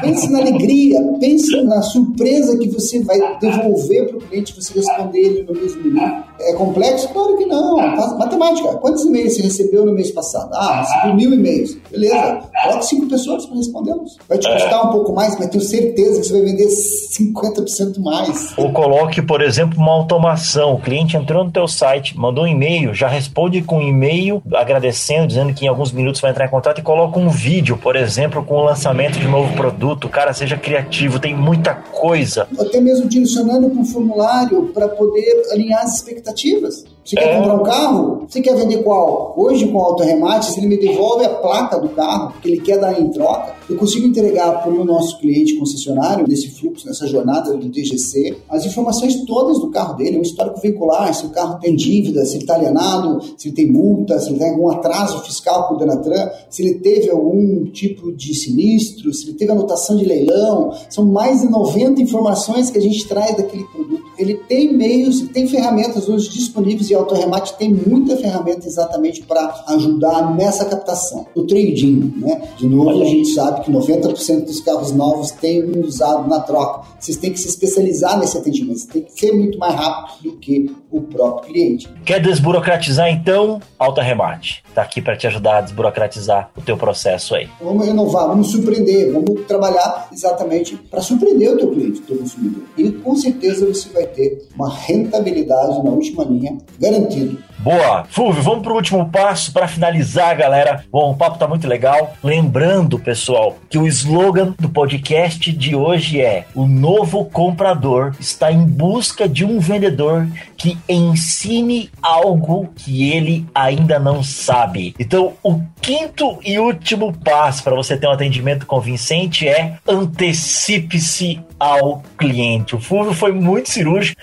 [0.00, 5.18] Pense na alegria, pense na surpresa que você vai devolver para o cliente você responder
[5.18, 6.24] ele no mesmo minuto.
[6.40, 7.08] É complexo?
[7.08, 7.76] Claro que não.
[8.18, 8.68] Matemática.
[8.76, 10.50] Quantos e-mails você recebeu no mês passado?
[10.52, 11.76] Ah, recebi mil e-mails.
[11.90, 12.40] Beleza.
[12.64, 14.18] Coloque cinco pessoas para respondê-los.
[14.28, 18.52] Vai te custar um pouco mais, mas tenho certeza que você vai vender 50% mais.
[18.56, 20.74] Ou coloque, por exemplo, uma automação.
[20.74, 25.28] O cliente entrou no teu site, mandou um e-mail, já responde com um e-mail agradecendo,
[25.28, 27.94] dizendo que em alguns minutos vai entrar em contato e coloca com um vídeo, por
[27.94, 30.08] exemplo, com o lançamento de um novo produto.
[30.08, 32.48] Cara, seja criativo, tem muita coisa.
[32.58, 36.84] Até mesmo direcionando para um formulário para poder alinhar as expectativas.
[37.04, 37.36] Você quer é.
[37.36, 38.26] comprar um carro?
[38.28, 39.34] Você quer vender qual?
[39.36, 42.78] Hoje, com o remate, se ele me devolve a placa do carro que ele quer
[42.78, 47.56] dar em troca, eu consigo entregar para o nosso cliente concessionário, nesse fluxo, nessa jornada
[47.56, 51.74] do DGC, as informações todas do carro dele, um histórico veicular, se o carro tem
[51.74, 55.68] dívida, se ele está alienado, se ele tem multa, se ele tem algum atraso fiscal
[55.68, 60.04] com o Denatran, se ele teve algum tipo de sinistro, se ele teve anotação de
[60.04, 60.72] leilão.
[60.90, 64.02] São mais de 90 informações que a gente traz daquele produto.
[64.18, 70.34] Ele tem meios, tem ferramentas hoje disponíveis e Autoremate tem muita ferramenta exatamente para ajudar
[70.36, 71.26] nessa captação.
[71.34, 72.42] O trading, né?
[72.56, 76.88] De novo, a gente sabe que 90% dos carros novos tem um usado na troca.
[76.98, 80.38] Vocês têm que se especializar nesse atendimento, vocês têm que ser muito mais rápido do
[80.38, 81.88] que o próprio cliente.
[82.04, 83.60] Quer desburocratizar então?
[83.78, 84.62] Autoremate.
[84.68, 87.48] Está aqui para te ajudar a desburocratizar o teu processo aí.
[87.60, 92.62] Vamos renovar, vamos surpreender, vamos trabalhar exatamente para surpreender o teu cliente, o teu consumidor.
[92.76, 97.38] E com certeza você vai ter uma rentabilidade na última linha garantido.
[97.62, 98.04] Boa.
[98.10, 100.84] Fulvio, vamos para o último passo para finalizar, galera.
[100.90, 102.14] Bom, o papo tá muito legal.
[102.22, 108.64] Lembrando, pessoal, que o slogan do podcast de hoje é: o novo comprador está em
[108.66, 110.26] busca de um vendedor
[110.56, 114.94] que ensine algo que ele ainda não sabe.
[114.98, 122.02] Então, o quinto e último passo para você ter um atendimento convincente é antecipe-se ao
[122.18, 122.74] cliente.
[122.74, 124.20] O Fulvio foi muito cirúrgico.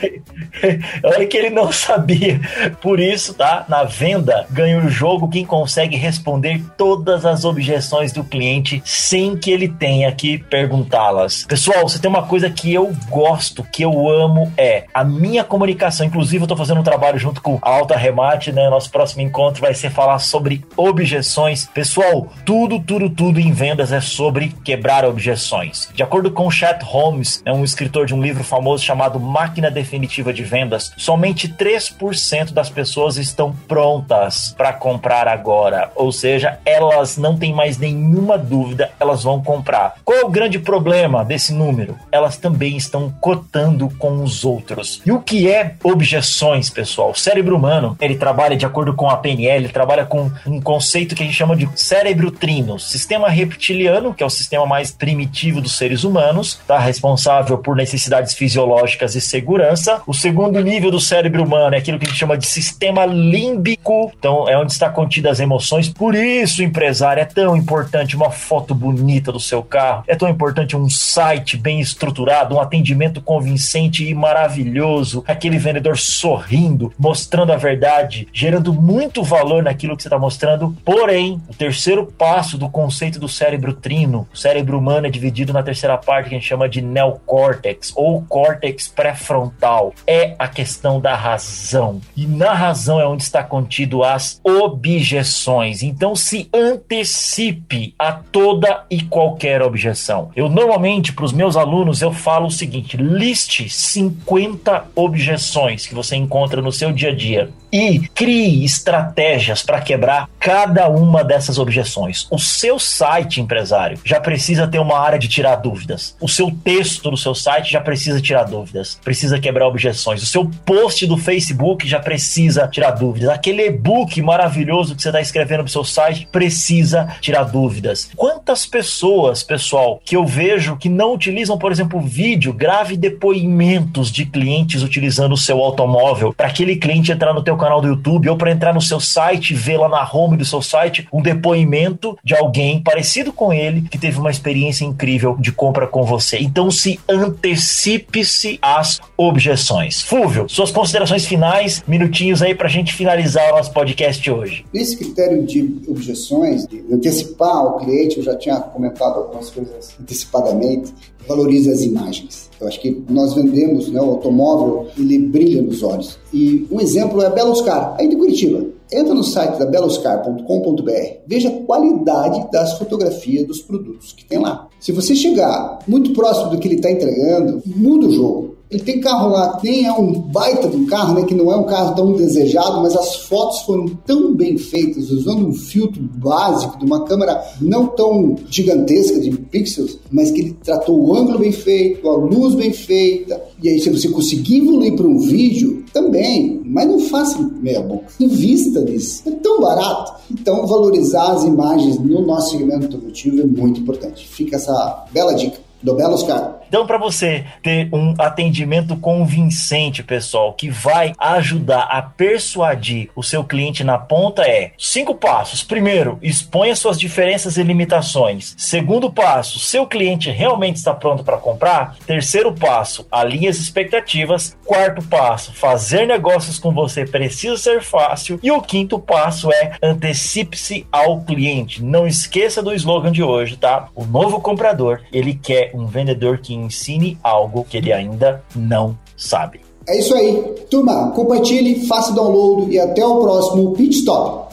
[1.06, 2.41] Olha que ele não sabia.
[2.82, 3.65] Por isso tá?
[3.69, 9.52] Na venda, ganha o jogo quem consegue responder todas as objeções do cliente sem que
[9.52, 11.45] ele tenha que perguntá-las.
[11.45, 16.06] Pessoal, você tem uma coisa que eu gosto, que eu amo, é a minha comunicação.
[16.06, 18.69] Inclusive, eu tô fazendo um trabalho junto com a Alta Remate, né?
[18.69, 21.69] Nosso próximo encontro vai ser falar sobre objeções.
[21.73, 25.88] Pessoal, tudo, tudo, tudo em vendas é sobre quebrar objeções.
[25.93, 30.34] De acordo com Chet Holmes, é um escritor de um livro famoso chamado Máquina Definitiva
[30.34, 35.92] de Vendas, somente 3% das pessoas estão prontas para comprar agora.
[35.96, 39.96] Ou seja, elas não têm mais nenhuma dúvida, elas vão comprar.
[40.04, 41.98] Qual é o grande problema desse número?
[42.12, 45.02] Elas também estão cotando com os outros.
[45.06, 47.12] E o que é objeções, pessoal?
[47.12, 51.15] O cérebro humano, ele trabalha de acordo com a PNL, ele trabalha com um conceito
[51.15, 55.62] que a gente chama de cérebro trino, sistema reptiliano, que é o sistema mais primitivo
[55.62, 57.19] dos seres humanos, tá responsável
[57.63, 60.02] por necessidades fisiológicas e segurança.
[60.06, 64.12] O segundo nível do cérebro humano é aquilo que a gente chama de sistema límbico,
[64.17, 65.90] então é onde está contida as emoções.
[65.90, 70.76] Por isso, empresário, é tão importante uma foto bonita do seu carro, é tão importante
[70.76, 78.28] um site bem estruturado, um atendimento convincente e maravilhoso, aquele vendedor sorrindo, mostrando a verdade,
[78.34, 80.76] gerando muito valor naquilo que você está mostrando.
[80.84, 85.63] Porém, o terceiro passo do conceito do cérebro trino, o cérebro humano é dividido na
[85.63, 91.15] terceira parte que a gente chama de neocórtex ou córtex pré-frontal, é a questão da
[91.15, 92.02] razão.
[92.15, 95.81] E na razão é onde está contido as objeções.
[95.81, 100.31] Então se antecipe a toda e qualquer objeção.
[100.35, 106.15] Eu normalmente para os meus alunos eu falo o seguinte: liste 50 objeções que você
[106.15, 112.27] encontra no seu dia a dia e crie estratégias para quebrar cada uma dessas objeções.
[112.31, 116.15] O seu site, empresário, já precisa ter uma área de tirar dúvidas.
[116.19, 120.23] O seu texto no seu site já precisa tirar dúvidas, precisa quebrar objeções.
[120.23, 123.29] O seu post do Facebook já precisa tirar dúvidas.
[123.29, 128.10] Aquele e-book maravilhoso que você está escrevendo no seu site precisa tirar dúvidas.
[128.15, 134.25] Quantas pessoas, pessoal, que eu vejo que não utilizam, por exemplo, vídeo, grave depoimentos de
[134.25, 138.37] clientes utilizando o seu automóvel para aquele cliente entrar no teu canal do YouTube ou
[138.37, 142.35] para entrar no seu site ver lá na home do seu site um depoimento de
[142.35, 146.37] alguém parecido com ele que teve uma experiência incrível de compra com você.
[146.40, 150.02] Então se antecipe-se às objeções.
[150.02, 154.65] Fúvio, suas considerações finais, minutinhos aí para a gente finalizar o nosso podcast hoje.
[154.73, 160.94] Nesse critério de objeções, de antecipar o cliente, eu já tinha comentado algumas coisas antecipadamente,
[161.28, 162.50] valoriza as imagens.
[162.60, 166.17] Eu acho que nós vendemos, né, o automóvel, ele brilha nos olhos.
[166.34, 168.65] E um exemplo é a Beluscar, aí de Curitiba.
[168.92, 170.92] Entra no site da beluscar.com.br,
[171.28, 174.67] veja a qualidade das fotografias dos produtos que tem lá.
[174.80, 178.48] Se você chegar muito próximo do que ele está entregando, muda o jogo.
[178.70, 181.56] Ele tem carro lá, tem é um baita de um carro, né, que não é
[181.56, 186.78] um carro tão desejado, mas as fotos foram tão bem feitas, usando um filtro básico
[186.78, 191.52] de uma câmera não tão gigantesca de pixels, mas que ele tratou o ângulo bem
[191.52, 193.42] feito, a luz bem feita.
[193.62, 198.06] E aí, se você conseguir evoluir para um vídeo, também, mas não faça meia boca.
[198.20, 199.24] Invista nisso.
[199.26, 200.13] É tão barato.
[200.32, 204.28] Então, valorizar as imagens no nosso segmento automotivo é muito importante.
[204.28, 206.59] Fica essa bela dica do Belos Car.
[206.70, 213.44] Então, para você ter um atendimento convincente, pessoal, que vai ajudar a persuadir o seu
[213.44, 215.63] cliente na ponta, é cinco passos.
[215.63, 218.54] Primeiro, exponha suas diferenças e limitações.
[218.56, 221.96] Segundo passo, seu cliente realmente está pronto para comprar.
[222.06, 224.56] Terceiro passo, alinhe as expectativas.
[224.63, 228.40] Quarto passo, fazer negócios com você precisa ser fácil.
[228.44, 231.84] E o quinto passo é antecipe-se ao cliente.
[231.84, 233.90] Não esqueça do slogan de hoje, tá?
[233.96, 239.62] O novo comprador, ele quer um vendedor que ensine algo que ele ainda não sabe.
[239.88, 240.42] É isso aí.
[240.70, 244.50] Turma, compartilhe, faça download e até o próximo Pit Stop.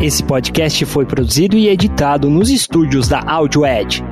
[0.00, 4.04] Esse podcast foi produzido e editado nos estúdios da AudioEd